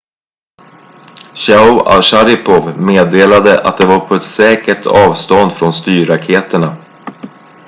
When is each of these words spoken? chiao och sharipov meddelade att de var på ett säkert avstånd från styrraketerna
chiao 1.33 1.79
och 1.97 2.03
sharipov 2.05 2.79
meddelade 2.81 3.61
att 3.67 3.77
de 3.77 3.85
var 3.85 3.99
på 3.99 4.15
ett 4.15 4.23
säkert 4.23 4.85
avstånd 4.85 5.53
från 5.53 5.73
styrraketerna 5.73 6.77